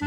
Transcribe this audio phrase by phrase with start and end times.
[0.00, 0.06] 大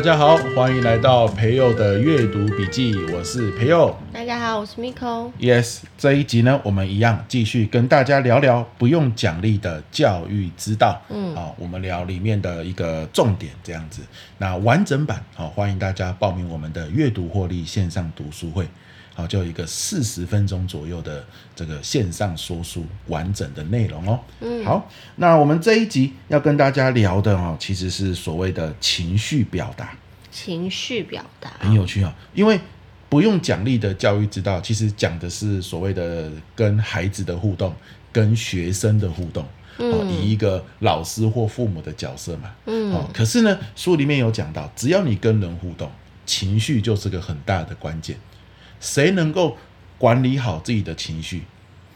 [0.00, 3.94] 家好，欢迎来到培祐的阅读笔记，我是培祐。
[4.12, 5.30] 大家好，我是 Miko。
[5.38, 11.00] Yes，这一集呢，我们一样继续跟大家聊聊不用奖励的教育之道。
[11.08, 14.02] 嗯，好，我们聊里面的一个重点，这样子。
[14.38, 18.66] 那完整版，好，欢迎大家报名我们的阅读获利线上读书会。
[19.20, 21.24] 好，就有一个四十分钟左右的
[21.54, 24.18] 这个线上说书完整的内容哦。
[24.40, 29.92] 嗯，好，那我们这一集要跟大家聊的哦，其实是所谓的情绪表达。
[30.30, 32.58] 情绪表达很有趣哦，因为
[33.08, 37.74] 不用奖励的教育之道，其实讲的是所谓的跟孩子的互动，
[38.10, 39.44] 跟学生的互动。
[39.78, 42.50] 嗯，以一个老师或父母的角色嘛。
[42.66, 45.90] 嗯，哦，可是呢，书里面有讲到，只要你跟人互动，
[46.24, 48.16] 情绪就是个很大的关键。
[48.80, 49.56] 谁能够
[49.98, 51.42] 管理好自己的情绪，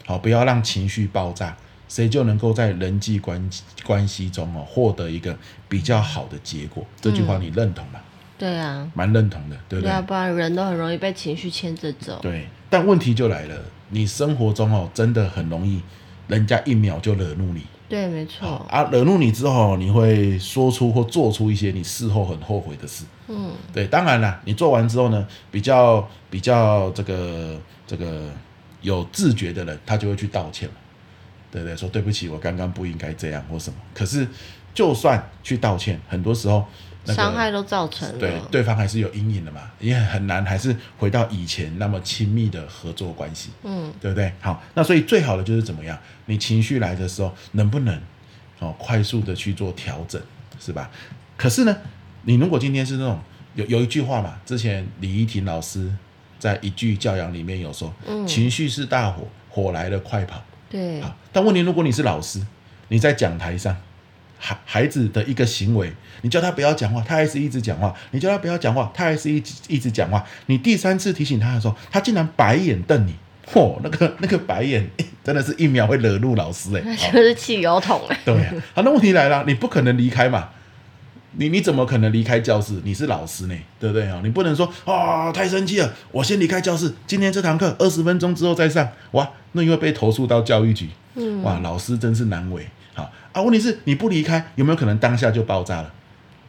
[0.05, 1.57] 好，不要让情绪爆炸，
[1.89, 3.49] 谁就能够在人际关
[3.83, 5.35] 关系中哦获得一个
[5.67, 6.85] 比较好的结果。
[7.01, 7.99] 这句话你认同吗？
[8.37, 9.91] 对啊，蛮认同的，对不对？
[9.91, 12.19] 要不然人都很容易被情绪牵着走。
[12.21, 13.55] 对，但问题就来了，
[13.89, 15.81] 你生活中哦真的很容易，
[16.27, 17.63] 人家一秒就惹怒你。
[17.87, 18.65] 对，没错。
[18.69, 23.05] 啊，惹怒你之后，你会说出或做出一些你事后很后悔的事。
[23.27, 28.29] 嗯，对，当然了，你做完之后呢，比较比较这个这个
[28.81, 30.75] 有自觉的人，他就会去道歉了，
[31.51, 31.75] 对不对？
[31.75, 33.79] 说对不起，我刚刚不应该这样或什么。
[33.93, 34.27] 可是，
[34.73, 36.65] 就算去道歉，很多时候。
[37.07, 44.33] 那个、伤害都造成了，对，对方还是有阴影的嘛，也很难，还是回到以前那么亲密的合作关系，嗯，对不对？
[44.41, 45.95] 好，那所以最好的就是怎么样？
[46.25, 47.95] 你情绪来的时候，能不能
[48.57, 50.19] 哦快速的去做调整，
[50.59, 50.89] 是吧？
[51.37, 51.77] 可是呢，
[52.25, 53.19] 你如果今天是那种
[53.55, 55.89] 有有一句话嘛，之前李依婷老师
[56.37, 60.99] 在一句教养里面有说，嗯，情绪是大火，火来了快跑，对。
[61.01, 62.45] 好，但问题如果你是老师，
[62.89, 63.75] 你在讲台上。
[64.37, 65.91] 孩孩子的一个行为，
[66.21, 70.23] 你叫他不要讲话，他还是一直讲话；你叫他不要讲话，他还是一直一直讲话。
[70.47, 73.15] 你第三次提醒他的时候，他竟然白眼瞪你，
[73.47, 74.87] 嚯，那个那个白眼
[75.23, 78.19] 真的是一秒会惹怒老师哎，那就是汽油桶哎。
[78.25, 80.49] 对呀，好，那问题来了，你不可能离开嘛，
[81.37, 82.73] 你你怎么可能离开教室？
[82.83, 84.21] 你是老师呢，对不对啊？
[84.23, 92.65] 你不能说啊，太生气了，我先离开教室，今天这堂课二十分钟之后再上，哇，那又会被投诉到教育局，嗯，哇，老师真是难为。
[92.93, 95.93] 好啊，问题是你不离开，有没有可能当下就爆炸了？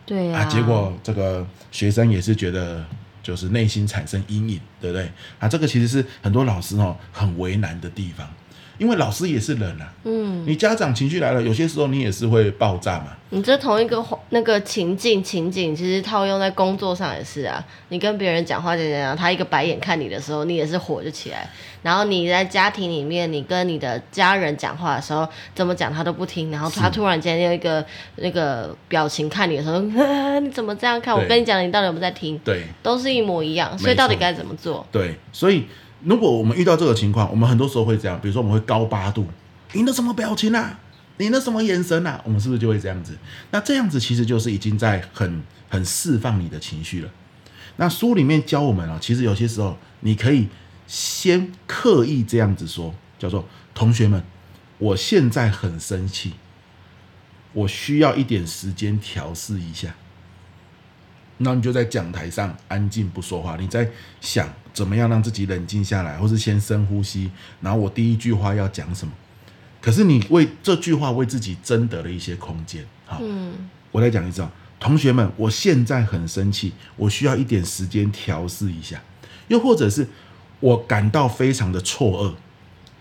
[0.04, 2.84] 对呀、啊，啊，结果这个学生也是觉得，
[3.22, 5.10] 就是内心产生阴影，对不对？
[5.40, 8.28] 啊，这个其实是很多老师哦很为难的地方。
[8.78, 13.08] 因为老师也是人啊，嗯，你家长情绪来了，有些时候你也是会爆炸嘛。
[13.30, 17.62] 你这同一个那个情境情景，其实套用在工作上也是啊。
[17.88, 21.48] 你跟别人讲话讲讲讲，他一个白眼看你的时候，你也是火就起来。
[21.82, 26.52] 然后你在家庭里面，你跟你的家人讲话的时候，怎么讲他都不听。
[26.52, 27.84] 然后他突然间用一个
[28.16, 29.80] 那个表情看你的时候，
[30.40, 31.12] 你怎么这样看？
[31.12, 32.38] 我跟你讲，你到底有没有在听？
[32.44, 33.76] 对，都是一模一样。
[33.76, 34.86] 所以到底该怎么做？
[34.92, 35.64] 对，所以。
[36.04, 39.26] 如果我们遇到这个情况，我们很多时候会这样，比如说我们会高八度，
[39.72, 40.78] 你那什么表情啊？
[41.18, 42.20] 你那什么眼神啊？
[42.24, 43.16] 我们是不是就会这样子？
[43.50, 47.10] 那这样子其实就是已经在很很释放你的情绪了。
[47.76, 50.48] 那书里面教我们啊，其实有些时候你可以
[50.86, 54.22] 先刻意这样子说，叫做同学们，
[54.78, 56.34] 我现在很生气，
[57.54, 59.94] 我需要一点时间调试一下。
[61.38, 63.88] 那你就在讲台上安静不说话，你在
[64.20, 67.30] 想怎么样让自己冷静下来，或是先深呼吸，
[67.60, 69.12] 然后我第一句话要讲什么？
[69.80, 72.84] 可是你为这句话为自己争得了一些空间。
[73.04, 79.00] 好，嗯，我再讲一次啊，同学们，我现在很生气，我需要一点时间调试一下，
[79.48, 80.08] 又或者是
[80.58, 82.34] 我感到非常的错愕，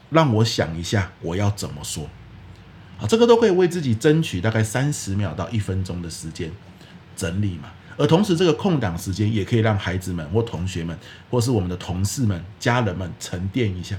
[0.09, 2.09] 让我想一下我要怎么说。
[3.00, 6.51] 啊，这个都可以为自己争取大概三十秒到一分钟的时间
[7.16, 7.72] 整理嘛。
[7.97, 10.97] 而同时，这个空档时间也可以让孩子们或同学们，
[11.29, 13.95] 或是我们的同事们、家人们沉淀一下。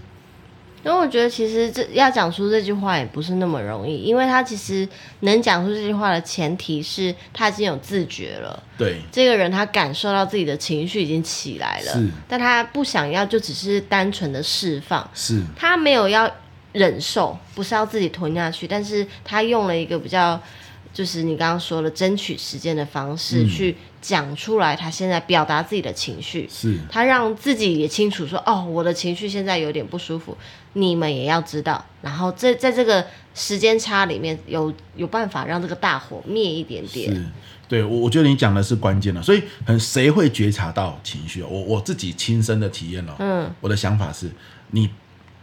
[0.85, 4.89] 因为我觉得，其实这要讲出这句话也不是那么容易，因为他其实
[5.21, 8.63] 能讲出这句话的前提是他已经有自觉了。
[8.79, 16.31] 对，这个人他感受到自己的情绪已经起来了，但他不想要就只是单纯的释放，是，他没有要
[16.73, 20.41] 忍受，不是要自己吞下去，但是他用了一个比较。
[20.97, 30.35] 就是你刚刚说了争取时间的方式，去讲出来他现在表达自己的情绪，是他让自己也清楚说，哦，我的情绪现在有点不舒服，
[30.73, 31.85] 你们也要知道。
[32.01, 33.05] 然后在在这个
[33.35, 37.15] 时间差里面有有办法让这个大火灭一点点。
[37.15, 37.27] 是，
[37.69, 39.23] 对我我觉得你讲的是关键了。
[39.23, 41.43] 所以很谁会觉察到情绪？
[41.43, 43.15] 我我自己亲身的体验了。
[43.19, 44.31] 嗯，我的想法是，
[44.71, 44.89] 你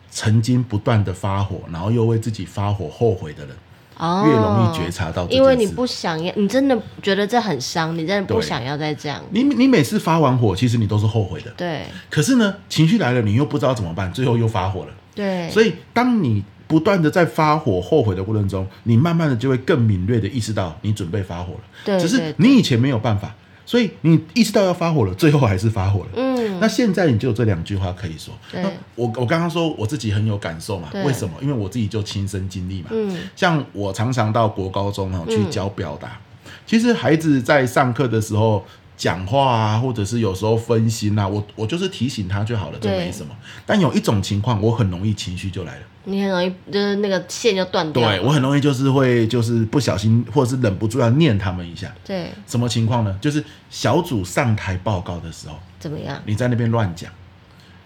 [0.09, 3.55] 曾经不断的发火，然后又为自己发火后悔的人，
[3.97, 5.27] 哦，越容易觉察到。
[5.27, 9.21] 因为你不想要，你真的觉得这很伤，你真的不想要再这样。
[9.31, 11.51] 你你每次发完火，其实你都是后悔的。
[11.57, 11.81] 对。
[12.09, 14.91] 可是呢，情绪来了，你又不知道怎么办，最后又发火了。
[15.13, 15.49] 对。
[15.49, 21.59] 所以，当你不断的在发火、后悔的过程中，你慢慢的就会更敏锐的意识到你准备发火了。
[21.85, 21.99] 对。
[21.99, 23.33] 只是你以前没有办法。
[23.65, 26.07] 所以你意识到要发火了，最后还是发火了。
[26.15, 28.33] 嗯，那现在你就有这两句话可以说。
[28.53, 31.33] 那，我我刚刚说我自己很有感受嘛，为什么？
[31.41, 32.89] 因为我自己就亲身经历嘛。
[32.91, 38.65] 嗯，像我常常到国高中啊去教表达，嗯、其实孩子在上课的时候
[38.95, 43.35] 讲话啊，或者是有时候分心啊，我我就是提醒他就好了，这没什么。
[43.65, 45.81] 但有一种情况，我很容易情绪就来了。
[46.05, 48.05] 你很容易就是那个线就断掉。
[48.05, 51.89] 对，我很容易就是会就是不小心或者是忍不住要念他们一下。
[52.03, 52.29] 对。
[52.45, 53.17] 什么情况呢？
[53.21, 55.55] 就是小组上台报告的时候。
[55.79, 56.21] 怎么样？
[56.25, 57.09] 你在那边乱讲，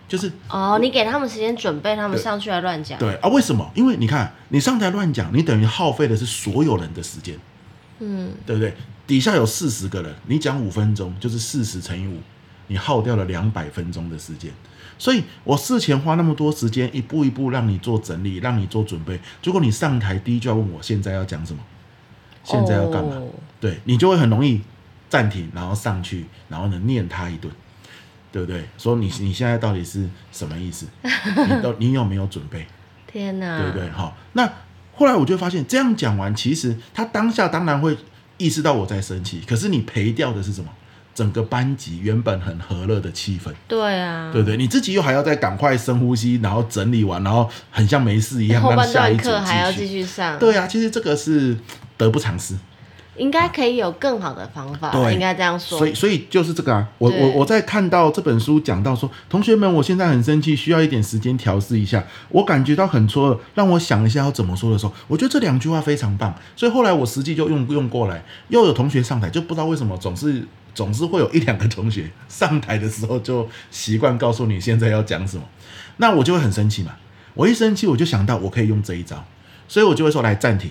[0.08, 2.98] 就是哦，你给他们时间准备，他们上去来乱讲。
[2.98, 3.72] 对啊，为什么？
[3.76, 7.36] 因为你看，你上台乱讲，你等于耗费的是所有人的时间。
[8.00, 8.74] 嗯，对不对？
[9.06, 12.20] 底下有四十个人，你讲五分钟，就是四十乘以五，
[12.68, 14.52] 你耗掉了两百分钟的时间。
[15.00, 19.20] 所以我事前花那么多时间，一步一步让你做整理，让你做准备。
[19.44, 21.64] 如果你上台第一句要问我现在要讲什么，
[22.44, 23.16] 现在要干嘛？
[23.16, 23.30] 哦、
[23.60, 24.62] 对，你就会很容易
[25.08, 27.54] 暂停，然后上去，然后呢念他一顿，
[28.32, 28.66] 对不对？
[28.78, 30.88] 说你你现在到底是什么意思？
[31.04, 32.66] 你都你有没有准备？
[33.08, 33.90] 天哪，对不对？
[33.92, 34.52] 好，那
[34.98, 37.96] 后来我就发现，这样讲完，其实他当下当然会
[38.38, 40.70] 意识到我在生气，可是你赔掉的是什么？
[41.16, 44.56] 整个班级原本很和乐的气氛，对啊，对不对？
[44.56, 50.38] 你自己又还要再赶快深呼吸，然后整理完，然后很像没事一样，后半段课还要继续上。
[50.38, 51.58] 对啊，其实这个是
[51.98, 52.54] 得不偿失，
[53.18, 55.80] 应该可以有更好的方法，对，应该这样说。
[55.80, 62.04] 所以，所以就是这个啊，我我我在看到这本书讲到说，同学们，我现在很生气，需要一点时间调试一下。
[62.30, 66.34] 我感觉到很错愕，让我想一下要怎么说的时候，我觉得这两句话非常棒。
[66.56, 70.48] 所以后来我实际就用用过来，又有同学上台，就不知道为什么总是。
[70.78, 75.44] 总是会有一两个同学上台的时候就习惯告诉你现在要讲什么，
[75.98, 76.92] 那我就会很生气嘛。
[77.34, 79.26] 我一生气，我就想到我可以用这一招，
[79.68, 80.70] 所以我就会说来暂停。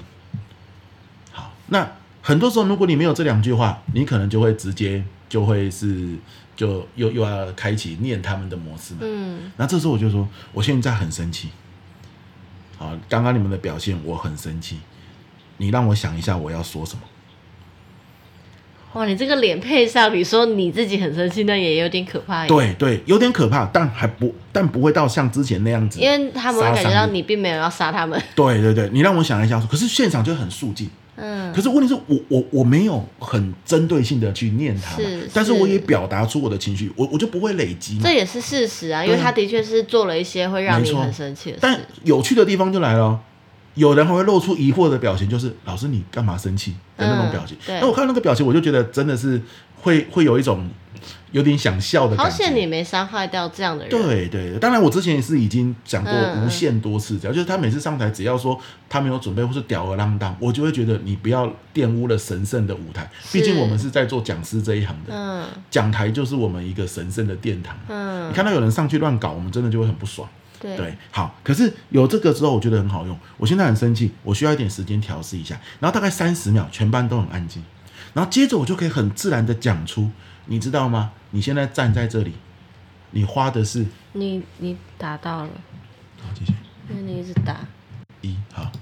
[1.32, 1.90] 好，那
[2.26, 6.08] 很多时候如果你没有这两句话，你可能就会直接就会是
[6.56, 9.00] 就又又要开启念他们的模式嘛。
[9.02, 11.50] 嗯，那这时候我就说我现在很生气。
[12.76, 14.78] 好，刚刚你们的表现我很生气，
[15.58, 17.02] 你让我想一下我要说什么。
[18.94, 22.44] 哇，你这个脸配上，你说你自己很生气，那也有点可怕。
[22.48, 26.00] 对对，有点可怕，但还不，但不会到像之前那样子。
[26.00, 28.20] 因为他们会感觉到你并没有要杀他们。
[28.34, 30.90] 对对对，你让我想一下，可是现场就很肃静。
[31.16, 31.52] 嗯。
[31.52, 37.98] 可是问题是我我我没有很针对性的去念他，是，但是我也表达出我的情绪，我我就不会累积。
[37.98, 41.60] 这也是事实啊，因为他的确是做了一些会让你很生气的事。
[41.62, 43.20] 但有趣的地方就来了。
[43.74, 47.54] 有人还会露出疑惑的表情，就是老师你干嘛生气的那种表情。
[47.68, 49.38] 那、嗯、我看到那个表情，我就觉得真的是
[49.82, 50.66] 会会有一种
[51.32, 52.24] 有点想笑的感觉。
[52.24, 53.90] 好险你没伤害到这样的人。
[53.90, 58.58] 对对，当然我之前也是已经讲过无限多次，只要、嗯、就是他每次上台，只要说
[58.88, 63.08] 他没有准备或是吊儿郎当，我就会觉得你不要玷污了神圣的舞台。
[63.32, 67.76] 毕竟我们是在做讲师这一行的，嗯、讲台就是我们一个神圣的殿堂。
[67.88, 70.28] 嗯，你看到有人上去乱搞，我们真的就会很不爽。
[70.58, 73.18] 对，对，好，可是有这个之后，我觉得很好用。
[73.36, 77.62] 我现在很生气，我需要一点时间调试一下，然后大概三十秒，全班都很安静，
[78.16, 80.10] 然后接着我就可以很自然的讲出，
[80.46, 81.12] 你知道吗？
[81.32, 82.32] 你现在站在这里，
[83.10, 85.50] 你花的是你你打到了，
[86.22, 86.54] 好，谢谢。
[86.88, 87.60] 因为你一直打
[88.22, 88.72] 一好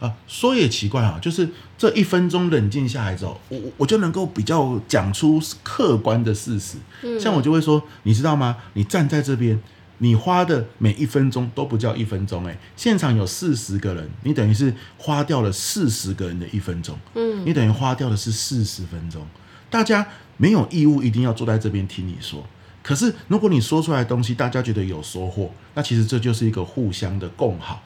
[0.00, 6.78] 啊，说也奇怪啊，就是这一分钟冷静下来之后，我我就能够比较讲出客观的事实。
[7.02, 8.56] 嗯，像我就会说，你知道吗？
[8.72, 9.60] 你站在这边。
[10.04, 19.26] 你花的每一分钟都不叫一分钟，诶，现场有四十个人，你等于是花掉了四十个人的一分钟，嗯，你等于花掉的是四十分钟。
[19.70, 20.06] 大家
[20.36, 22.46] 没有义务一定要坐在这边听你说，
[22.82, 27.82] 可是如果你说出来的东西大家觉得有收获，那其实这就是一个互相的共好。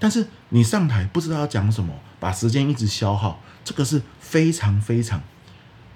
[0.00, 5.22] 但是你上台不知道要讲什么，把时间一直消耗，这个是非常非常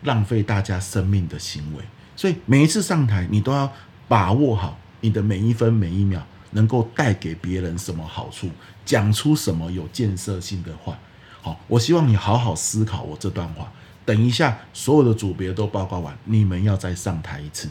[0.04, 1.82] 浪费大家生命的行为。
[2.14, 3.72] 所以每一次上台，你都要
[4.06, 4.78] 把握好。
[5.06, 6.20] 你的每一分每一秒
[6.50, 8.50] 能够带给别人什么好处？
[8.84, 10.98] 讲出什么有建设性的话？
[11.40, 13.72] 好，我希望你好好思考我这段话。
[14.04, 17.68] 等一下，所有的组别都报告完，你们要再上台一次，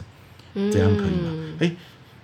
[0.54, 1.54] 这样可以吗？
[1.58, 1.76] 诶，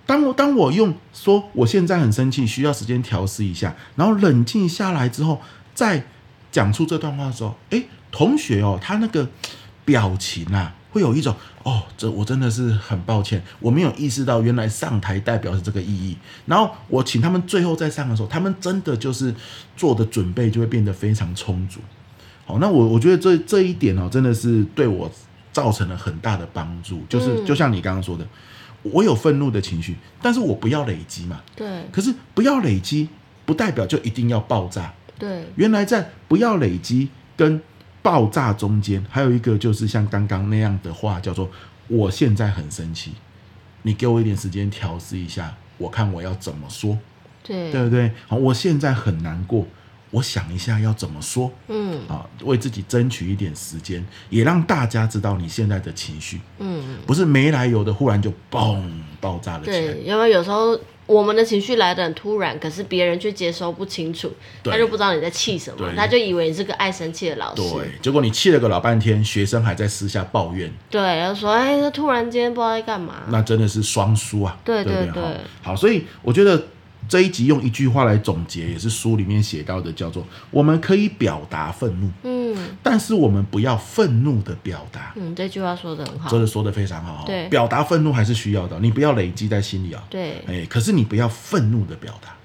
[0.07, 5.39] 当我当我用说我现在很生气，需要时间调试一下，然后冷静下来之后，
[5.75, 6.07] 再
[6.51, 9.29] 讲出这段话的时候，诶，同学哦，他那个
[9.85, 10.73] 表情啊。
[10.93, 16.15] 会有一种哦，这我真的是很抱歉，我没有意识到原来上台代表是这个意义。
[16.45, 19.33] 然后我请他们最后再上的时候，他们真的就是
[19.75, 21.79] 做的准备就会变得非常充足。
[22.45, 25.11] 好，那我我觉得这这一点哦，真的是对我
[25.51, 27.01] 造成了很大的帮助。
[27.09, 28.27] 就是就像你刚刚说的，
[28.83, 31.41] 我有愤怒的情绪，但是我不要累积嘛。
[31.55, 31.67] 对。
[31.91, 33.09] 可是不要累积，
[33.45, 34.93] 不代表就一定要爆炸。
[35.17, 35.45] 对。
[35.55, 37.59] 原来在不要累积跟
[38.03, 41.49] 爆炸中间，还有一个就是像刚刚那样的话，叫做
[41.89, 43.13] “我现在很生气”，
[43.81, 46.99] 你给我一点时间调试一下，我看我要怎么说。
[47.41, 47.71] 对。
[47.71, 48.11] 对不对？
[48.27, 49.65] 好，我现在很难过。
[50.11, 58.79] 我想一下要怎么说，嗯，啊，为自己争取一点时间，也让大家知道你现在的情绪，嗯，不是没来由的忽然就嘣
[59.19, 59.79] 爆炸了起来。
[59.79, 64.31] 对，因为有时候我们的情绪来的很突然，可是别人却接收不清楚，
[64.63, 67.61] 他就不知道你在气什么，他就以为你是个爱生气的老师。
[67.61, 70.71] 对，结果你气了个老半天，学生还在私下抱怨。
[70.89, 73.23] 对，然后说，哎，他突然间不知道在干嘛。
[73.29, 74.57] 那真的是双输啊。
[74.63, 75.23] 对对对，对，对。
[75.61, 76.61] 好，所以我觉得。
[77.05, 82.32] 这一集用一句话来总结，也是书里面写到的，叫做“我们可以表达愤怒，嗯，
[82.81, 87.23] 但是我们不要愤怒的表达。”嗯，这句话说的很好，真的说的非常好。
[87.25, 90.03] 对，表达愤怒还是需要的，你不要累积在心里啊。
[90.09, 92.35] 对，哎，可是你不要愤怒的表达，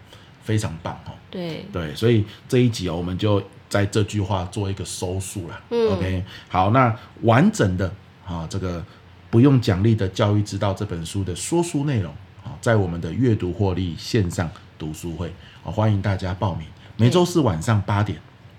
[0.42, 1.12] 非常棒哦。
[1.30, 5.60] 对对，所以这一集哦，我们就在这句话做一个收束了。
[5.70, 7.92] 嗯，OK，好，那完整的
[8.26, 8.82] 啊，这个
[9.28, 12.10] 不用奖励的教育之道这本书的说书内容
[12.42, 12.56] 啊。
[12.62, 15.30] 在我们的阅读获利线上读书会
[15.62, 16.66] 啊，欢迎大家报名。
[16.96, 18.18] 每周四晚上八点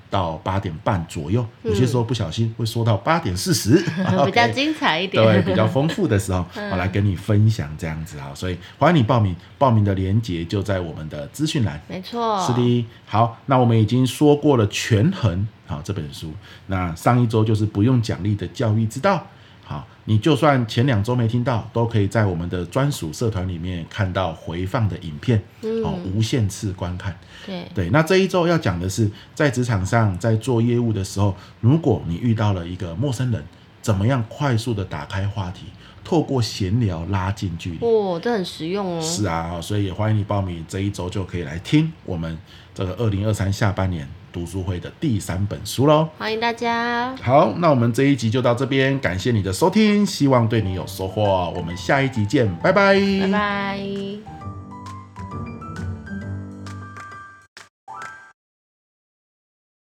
[0.09, 3.77] 到八点半左右，有些时候不小心会说到八点四十，
[4.25, 8.31] 比较精彩一点，对，比较丰富的时候， 我来跟你分享这样子啊。
[8.33, 11.79] 所以欢迎你报名，报名的链接就在我们的资讯栏。
[11.87, 12.85] 没错，是的。
[13.05, 16.33] 好，那我们已经说过了权衡好这本书，
[16.67, 19.25] 那上一周就是不用奖励的教育之道。
[19.69, 27.15] 好，你就算前两周没听到，都可以在我们的专属社团里面看到回放的影片，嗯，哦，无限次观看。
[27.45, 33.45] 对对，那这一周要讲的是，在职场上，在做业务的时候，如果你遇到了一个陌生人，
[33.79, 35.65] 怎么样快速的打开话题，
[36.03, 37.85] 透过闲聊拉近距离？
[37.85, 38.99] 哦，这很实用哦。
[38.99, 42.35] 是啊，所以也欢迎你报名，这一周就可以来听我们
[42.73, 44.09] 这个二零二三下半年。
[44.31, 47.15] 读书会的第三本书喽，欢迎大家。
[47.21, 51.53] 好，那我们这一集就到这边，感谢你的收听，希望对你有收获。
[51.55, 54.48] 我们下一集见，拜拜，拜拜。